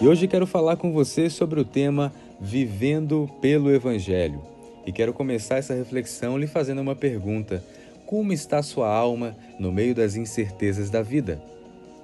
[0.00, 2.10] E hoje quero falar com você sobre o tema
[2.40, 4.40] Vivendo pelo Evangelho.
[4.86, 7.62] E quero começar essa reflexão lhe fazendo uma pergunta:
[8.06, 11.42] Como está sua alma no meio das incertezas da vida?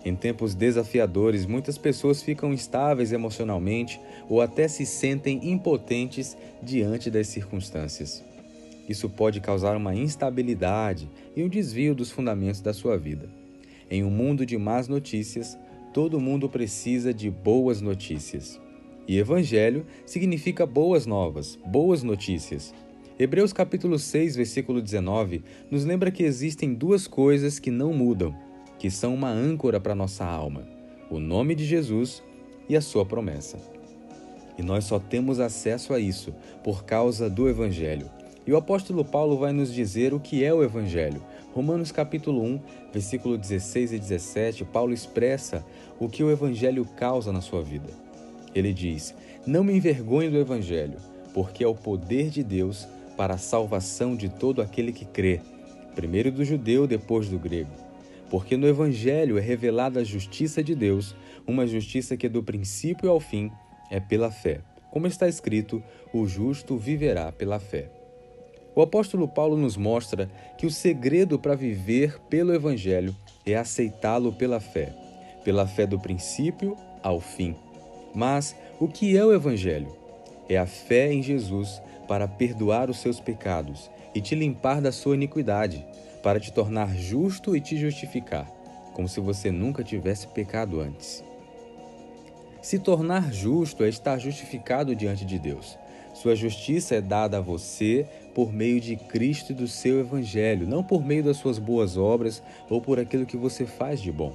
[0.04, 7.28] Em tempos desafiadores, muitas pessoas ficam instáveis emocionalmente ou até se sentem impotentes diante das
[7.28, 8.22] circunstâncias.
[8.87, 13.26] Isso pode causar uma instabilidade e um desvio dos fundamentos da sua vida.
[13.90, 15.56] Em um mundo de más notícias,
[15.97, 18.60] todo mundo precisa de boas notícias.
[19.09, 22.74] E evangelho significa boas novas, boas notícias.
[23.19, 28.36] Hebreus capítulo 6, versículo 19, nos lembra que existem duas coisas que não mudam,
[28.78, 30.69] que são uma âncora para nossa alma:
[31.10, 32.22] o nome de Jesus
[32.69, 33.56] e a sua promessa.
[34.58, 38.10] E nós só temos acesso a isso por causa do evangelho.
[38.46, 41.20] E o apóstolo Paulo vai nos dizer o que é o evangelho,
[41.52, 42.60] Romanos capítulo 1,
[42.92, 45.66] versículo 16 e 17, Paulo expressa
[45.98, 47.88] o que o evangelho causa na sua vida.
[48.55, 49.12] Ele diz:
[49.44, 50.98] "Não me envergonhe do evangelho,
[51.34, 52.86] porque é o poder de Deus
[53.17, 55.41] para a salvação de todo aquele que crê,
[55.97, 57.72] primeiro do judeu, depois do grego.
[58.30, 63.19] Porque no evangelho é revelada a justiça de Deus, uma justiça que do princípio ao
[63.19, 63.50] fim
[63.91, 64.61] é pela fé.
[64.91, 67.95] Como está escrito: o justo viverá pela fé.
[68.77, 74.60] O apóstolo Paulo nos mostra que o segredo para viver pelo Evangelho é aceitá-lo pela
[74.60, 74.94] fé,
[75.42, 77.56] pela fé do princípio ao fim.
[78.14, 79.96] Mas o que é o Evangelho?
[80.46, 85.14] É a fé em Jesus para perdoar os seus pecados e te limpar da sua
[85.14, 85.83] iniquidade,
[86.22, 88.46] para te tornar justo e te justificar,
[88.92, 91.24] como se você nunca tivesse pecado antes.
[92.61, 95.78] Se tornar justo é estar justificado diante de Deus.
[96.22, 100.83] Sua justiça é dada a você por meio de Cristo e do seu Evangelho, não
[100.83, 104.33] por meio das suas boas obras ou por aquilo que você faz de bom.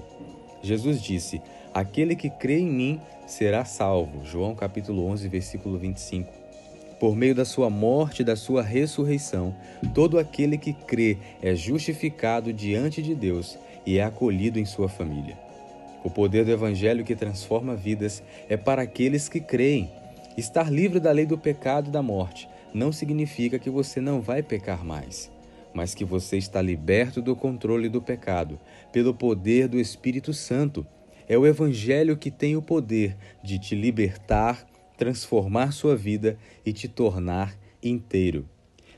[0.61, 1.41] Jesus disse:
[1.73, 4.23] Aquele que crê em mim será salvo.
[4.23, 6.31] João capítulo 11, versículo 25.
[6.99, 9.55] Por meio da sua morte e da sua ressurreição,
[9.95, 13.57] todo aquele que crê é justificado diante de Deus
[13.87, 15.35] e é acolhido em sua família.
[16.03, 19.89] O poder do Evangelho que transforma vidas é para aqueles que creem.
[20.37, 24.41] Estar livre da lei do pecado e da morte não significa que você não vai
[24.41, 25.29] pecar mais,
[25.73, 28.57] mas que você está liberto do controle do pecado
[28.93, 30.87] pelo poder do Espírito Santo.
[31.27, 34.65] É o Evangelho que tem o poder de te libertar,
[34.97, 38.47] transformar sua vida e te tornar inteiro.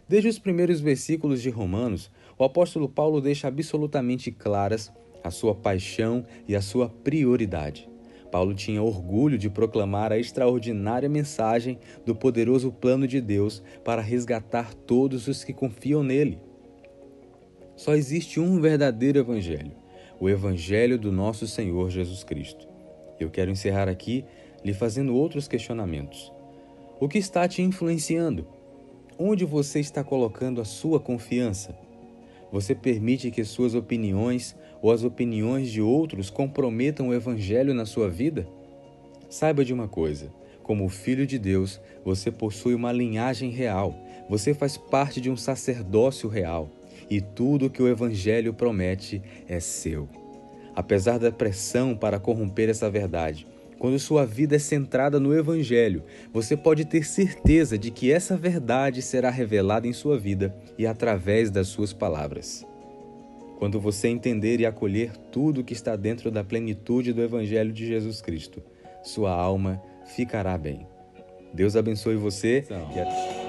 [0.07, 4.91] Desde os primeiros versículos de Romanos, o apóstolo Paulo deixa absolutamente claras
[5.23, 7.89] a sua paixão e a sua prioridade.
[8.33, 14.73] Paulo tinha orgulho de proclamar a extraordinária mensagem do poderoso plano de Deus para resgatar
[14.73, 16.39] todos os que confiam nele.
[17.75, 19.73] Só existe um verdadeiro Evangelho,
[20.19, 22.67] o Evangelho do nosso Senhor Jesus Cristo.
[23.19, 24.25] Eu quero encerrar aqui
[24.65, 26.33] lhe fazendo outros questionamentos.
[26.99, 28.47] O que está te influenciando?
[29.15, 31.77] Onde você está colocando a sua confiança?
[32.53, 38.07] Você permite que suas opiniões ou as opiniões de outros comprometam o Evangelho na sua
[38.07, 38.47] vida?
[39.27, 40.31] Saiba de uma coisa:
[40.61, 43.95] como filho de Deus, você possui uma linhagem real,
[44.29, 46.69] você faz parte de um sacerdócio real
[47.09, 50.07] e tudo o que o Evangelho promete é seu.
[50.75, 53.47] Apesar da pressão para corromper essa verdade,
[53.83, 59.01] quando sua vida é centrada no Evangelho, você pode ter certeza de que essa verdade
[59.01, 62.65] será revelada em sua vida e através das suas palavras.
[63.59, 68.21] Quando você entender e acolher tudo que está dentro da plenitude do Evangelho de Jesus
[68.21, 68.63] Cristo,
[69.03, 69.81] sua alma
[70.15, 70.87] ficará bem.
[71.53, 73.42] Deus abençoe você e até.